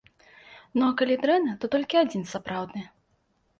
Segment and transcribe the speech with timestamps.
[0.77, 2.85] Ну, а калі дрэнна, то толькі адзін, сапраўдны.